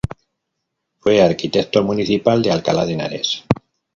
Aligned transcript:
Fue 0.97 1.21
arquitecto 1.21 1.83
municipal 1.83 2.41
de 2.41 2.49
Alcalá 2.51 2.87
de 2.87 2.93
Henares. 2.93 3.43